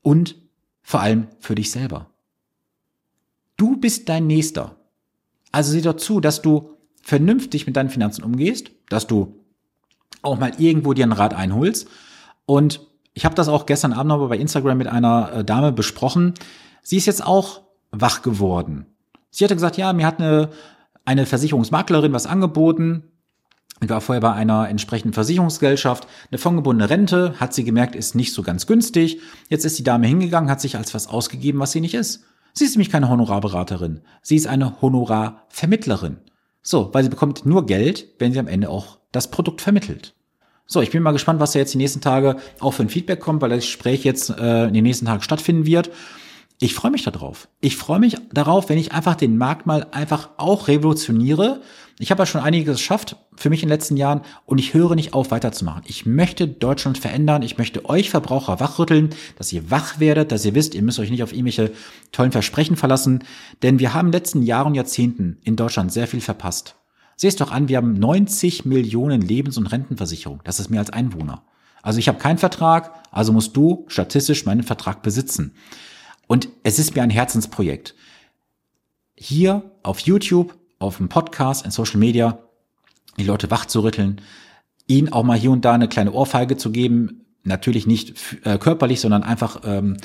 und 0.00 0.36
vor 0.80 1.00
allem 1.00 1.26
für 1.38 1.54
dich 1.54 1.70
selber. 1.70 2.10
Du 3.58 3.76
bist 3.76 4.08
dein 4.08 4.26
Nächster. 4.26 4.75
Also 5.56 5.72
sieh 5.72 5.80
doch 5.80 5.96
zu, 5.96 6.20
dass 6.20 6.42
du 6.42 6.76
vernünftig 7.02 7.66
mit 7.66 7.76
deinen 7.76 7.88
Finanzen 7.88 8.22
umgehst, 8.22 8.72
dass 8.90 9.06
du 9.06 9.42
auch 10.20 10.38
mal 10.38 10.52
irgendwo 10.58 10.92
dir 10.92 11.04
einen 11.04 11.12
Rat 11.12 11.32
einholst. 11.32 11.88
Und 12.44 12.82
ich 13.14 13.24
habe 13.24 13.34
das 13.34 13.48
auch 13.48 13.64
gestern 13.64 13.94
Abend 13.94 14.08
noch 14.08 14.28
bei 14.28 14.36
Instagram 14.36 14.76
mit 14.76 14.86
einer 14.86 15.32
äh, 15.32 15.44
Dame 15.46 15.72
besprochen. 15.72 16.34
Sie 16.82 16.98
ist 16.98 17.06
jetzt 17.06 17.24
auch 17.24 17.62
wach 17.90 18.20
geworden. 18.20 18.84
Sie 19.30 19.44
hatte 19.44 19.54
gesagt, 19.54 19.78
ja, 19.78 19.94
mir 19.94 20.06
hat 20.06 20.20
eine, 20.20 20.50
eine 21.06 21.24
Versicherungsmaklerin 21.24 22.12
was 22.12 22.26
angeboten. 22.26 23.04
Ich 23.80 23.88
war 23.88 24.02
vorher 24.02 24.20
bei 24.20 24.34
einer 24.34 24.68
entsprechenden 24.68 25.14
Versicherungsgesellschaft. 25.14 26.06
Eine 26.30 26.36
fondgebundene 26.36 26.90
Rente, 26.90 27.40
hat 27.40 27.54
sie 27.54 27.64
gemerkt, 27.64 27.96
ist 27.96 28.14
nicht 28.14 28.34
so 28.34 28.42
ganz 28.42 28.66
günstig. 28.66 29.22
Jetzt 29.48 29.64
ist 29.64 29.78
die 29.78 29.84
Dame 29.84 30.06
hingegangen, 30.06 30.50
hat 30.50 30.60
sich 30.60 30.76
als 30.76 30.92
was 30.92 31.06
ausgegeben, 31.06 31.60
was 31.60 31.72
sie 31.72 31.80
nicht 31.80 31.94
ist. 31.94 32.26
Sie 32.58 32.64
ist 32.64 32.74
nämlich 32.74 32.90
keine 32.90 33.10
Honorarberaterin. 33.10 34.00
Sie 34.22 34.34
ist 34.34 34.46
eine 34.46 34.80
Honorarvermittlerin. 34.80 36.16
So, 36.62 36.88
weil 36.94 37.04
sie 37.04 37.10
bekommt 37.10 37.44
nur 37.44 37.66
Geld, 37.66 38.14
wenn 38.18 38.32
sie 38.32 38.38
am 38.38 38.48
Ende 38.48 38.70
auch 38.70 38.98
das 39.12 39.30
Produkt 39.30 39.60
vermittelt. 39.60 40.14
So, 40.66 40.80
ich 40.80 40.90
bin 40.90 41.02
mal 41.02 41.12
gespannt, 41.12 41.38
was 41.38 41.52
da 41.52 41.58
jetzt 41.58 41.74
die 41.74 41.78
nächsten 41.78 42.00
Tage 42.00 42.36
auch 42.60 42.72
für 42.72 42.82
ein 42.82 42.88
Feedback 42.88 43.20
kommt, 43.20 43.42
weil 43.42 43.50
das 43.50 43.60
Gespräch 43.60 44.04
jetzt 44.04 44.30
äh, 44.30 44.68
in 44.68 44.72
den 44.72 44.84
nächsten 44.84 45.04
Tagen 45.04 45.20
stattfinden 45.20 45.66
wird. 45.66 45.90
Ich 46.58 46.74
freue 46.74 46.90
mich 46.90 47.04
darauf. 47.04 47.48
Ich 47.60 47.76
freue 47.76 47.98
mich 47.98 48.16
darauf, 48.32 48.70
wenn 48.70 48.78
ich 48.78 48.92
einfach 48.92 49.14
den 49.14 49.36
Markt 49.36 49.66
mal 49.66 49.88
einfach 49.90 50.30
auch 50.38 50.68
revolutioniere. 50.68 51.60
Ich 51.98 52.10
habe 52.10 52.22
ja 52.22 52.26
schon 52.26 52.40
einiges 52.40 52.78
geschafft 52.78 53.16
für 53.36 53.50
mich 53.50 53.62
in 53.62 53.68
den 53.68 53.74
letzten 53.74 53.98
Jahren 53.98 54.22
und 54.46 54.58
ich 54.58 54.72
höre 54.72 54.94
nicht 54.94 55.12
auf, 55.12 55.30
weiterzumachen. 55.30 55.82
Ich 55.86 56.06
möchte 56.06 56.48
Deutschland 56.48 56.96
verändern. 56.96 57.42
Ich 57.42 57.58
möchte 57.58 57.84
euch 57.86 58.08
Verbraucher 58.08 58.58
wachrütteln, 58.58 59.10
dass 59.36 59.52
ihr 59.52 59.70
wach 59.70 60.00
werdet, 60.00 60.32
dass 60.32 60.46
ihr 60.46 60.54
wisst, 60.54 60.74
ihr 60.74 60.82
müsst 60.82 60.98
euch 60.98 61.10
nicht 61.10 61.22
auf 61.22 61.32
irgendwelche 61.32 61.72
tollen 62.10 62.32
Versprechen 62.32 62.76
verlassen. 62.76 63.24
Denn 63.62 63.78
wir 63.78 63.92
haben 63.92 64.06
in 64.06 64.12
den 64.12 64.20
letzten 64.20 64.42
Jahren 64.42 64.68
und 64.68 64.74
Jahrzehnten 64.76 65.38
in 65.44 65.56
Deutschland 65.56 65.92
sehr 65.92 66.06
viel 66.06 66.22
verpasst. 66.22 66.76
Seht 67.16 67.38
doch 67.40 67.50
an, 67.50 67.68
wir 67.68 67.76
haben 67.76 67.94
90 67.94 68.64
Millionen 68.64 69.20
Lebens- 69.20 69.58
und 69.58 69.66
Rentenversicherung. 69.66 70.40
Das 70.44 70.58
ist 70.58 70.70
mehr 70.70 70.80
als 70.80 70.90
Einwohner. 70.90 71.42
Also 71.82 71.98
ich 71.98 72.08
habe 72.08 72.18
keinen 72.18 72.38
Vertrag, 72.38 72.94
also 73.10 73.32
musst 73.32 73.56
du 73.56 73.84
statistisch 73.88 74.44
meinen 74.46 74.62
Vertrag 74.62 75.02
besitzen. 75.02 75.54
Und 76.26 76.48
es 76.62 76.78
ist 76.78 76.94
mir 76.94 77.02
ein 77.02 77.10
Herzensprojekt. 77.10 77.94
Hier 79.14 79.70
auf 79.82 80.00
YouTube, 80.00 80.54
auf 80.78 80.98
dem 80.98 81.08
Podcast, 81.08 81.64
in 81.64 81.70
Social 81.70 81.98
Media, 81.98 82.38
die 83.18 83.24
Leute 83.24 83.50
wach 83.50 83.66
zu 83.66 83.80
rütteln, 83.82 84.20
ihnen 84.86 85.12
auch 85.12 85.22
mal 85.22 85.38
hier 85.38 85.50
und 85.50 85.64
da 85.64 85.72
eine 85.72 85.88
kleine 85.88 86.12
Ohrfeige 86.12 86.56
zu 86.56 86.70
geben, 86.70 87.24
natürlich 87.44 87.86
nicht 87.86 88.14
äh, 88.44 88.58
körperlich, 88.58 89.00
sondern 89.00 89.22
einfach 89.22 89.62
ähm, 89.64 89.96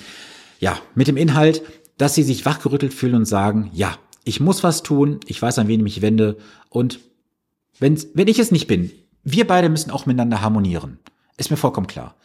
ja 0.59 0.77
mit 0.95 1.07
dem 1.07 1.17
Inhalt, 1.17 1.61
dass 1.97 2.15
sie 2.15 2.23
sich 2.23 2.45
wachgerüttelt 2.45 2.93
fühlen 2.93 3.15
und 3.15 3.25
sagen, 3.25 3.69
ja, 3.73 3.97
ich 4.23 4.39
muss 4.39 4.63
was 4.63 4.83
tun, 4.83 5.19
ich 5.25 5.41
weiß, 5.41 5.59
an 5.59 5.67
wen 5.67 5.79
ich 5.79 5.83
mich 5.83 6.01
wende 6.01 6.37
und 6.69 6.99
wenn, 7.79 7.99
wenn 8.13 8.27
ich 8.27 8.39
es 8.39 8.51
nicht 8.51 8.67
bin, 8.67 8.91
wir 9.23 9.47
beide 9.47 9.69
müssen 9.69 9.91
auch 9.91 10.05
miteinander 10.05 10.41
harmonieren. 10.41 10.99
Ist 11.37 11.49
mir 11.49 11.57
vollkommen 11.57 11.87
klar. 11.87 12.15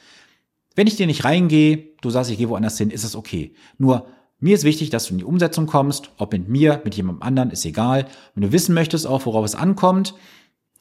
Wenn 0.76 0.86
ich 0.86 0.96
dir 0.96 1.06
nicht 1.06 1.24
reingehe, 1.24 1.88
du 2.02 2.10
sagst, 2.10 2.30
ich 2.30 2.38
gehe 2.38 2.50
woanders 2.50 2.78
hin, 2.78 2.90
ist 2.90 3.02
es 3.02 3.16
okay. 3.16 3.54
Nur 3.78 4.06
mir 4.38 4.54
ist 4.54 4.64
wichtig, 4.64 4.90
dass 4.90 5.06
du 5.06 5.14
in 5.14 5.18
die 5.18 5.24
Umsetzung 5.24 5.66
kommst, 5.66 6.10
ob 6.18 6.32
mit 6.32 6.48
mir, 6.48 6.82
mit 6.84 6.94
jemandem 6.94 7.22
anderen, 7.22 7.50
ist 7.50 7.64
egal. 7.64 8.06
Wenn 8.34 8.42
du 8.42 8.52
wissen 8.52 8.74
möchtest, 8.74 9.06
auch 9.06 9.24
worauf 9.24 9.46
es 9.46 9.54
ankommt, 9.54 10.14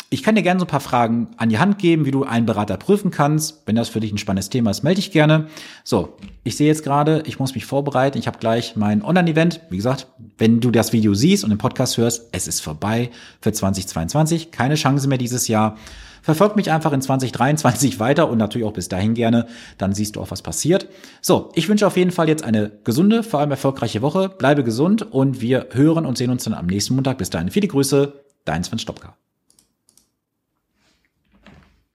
ich 0.10 0.24
kann 0.24 0.36
dir 0.36 0.44
gerne 0.44 0.60
so 0.60 0.66
ein 0.66 0.70
paar 0.70 0.80
Fragen 0.80 1.30
an 1.38 1.50
die 1.50 1.58
Hand 1.58 1.80
geben, 1.80 2.06
wie 2.06 2.12
du 2.12 2.24
einen 2.24 2.46
Berater 2.46 2.78
prüfen 2.78 3.12
kannst. 3.12 3.64
Wenn 3.66 3.76
das 3.76 3.90
für 3.90 4.00
dich 4.00 4.12
ein 4.12 4.18
spannendes 4.18 4.50
Thema 4.50 4.72
ist, 4.72 4.84
melde 4.84 5.02
dich 5.02 5.12
gerne. 5.12 5.48
So, 5.84 6.18
ich 6.44 6.56
sehe 6.56 6.68
jetzt 6.68 6.84
gerade, 6.84 7.24
ich 7.26 7.40
muss 7.40 7.56
mich 7.56 7.66
vorbereiten. 7.66 8.18
Ich 8.18 8.28
habe 8.28 8.38
gleich 8.38 8.76
mein 8.76 9.04
Online-Event. 9.04 9.62
Wie 9.70 9.78
gesagt, 9.78 10.08
wenn 10.38 10.60
du 10.62 10.70
das 10.72 10.94
Video 10.94 11.14
siehst 11.16 11.44
und 11.44 11.50
den 11.50 11.58
Podcast 11.58 11.98
hörst, 11.98 12.30
es 12.32 12.48
ist 12.48 12.62
vorbei 12.62 13.10
für 13.42 13.52
2022. 13.52 14.52
Keine 14.52 14.76
Chance 14.76 15.08
mehr 15.08 15.18
dieses 15.18 15.48
Jahr. 15.48 15.76
Verfolgt 16.22 16.56
mich 16.56 16.72
einfach 16.72 16.92
in 16.92 17.02
2023 17.02 18.00
weiter 18.00 18.30
und 18.30 18.38
natürlich 18.38 18.68
auch 18.68 18.74
bis 18.74 18.90
dahin 18.90 19.16
gerne. 19.16 19.48
Dann 19.78 19.94
siehst 19.94 20.16
du 20.16 20.22
auch, 20.22 20.32
was 20.32 20.42
passiert. 20.42 20.88
So, 21.22 21.52
ich 21.56 21.68
wünsche 21.68 21.86
auf 21.86 21.98
jeden 21.98 22.12
Fall 22.12 22.30
jetzt 22.30 22.44
eine 22.44 22.72
gesunde, 22.84 23.24
vor 23.24 23.40
allem 23.40 23.52
erfolgreiche 23.52 24.02
Woche. 24.02 24.30
Bleibe 24.30 24.64
gesund 24.64 25.02
und 25.02 25.42
wir 25.42 25.68
hören 25.72 26.06
und 26.06 26.18
sehen 26.18 26.30
uns 26.30 26.44
dann 26.44 26.54
am 26.54 26.68
nächsten 26.68 26.96
Montag. 26.96 27.18
Bis 27.18 27.32
dahin 27.32 27.50
viele 27.50 27.68
Grüße. 27.68 28.14
Dein 28.46 28.64
Sven 28.64 28.80
Stopka. 28.80 29.16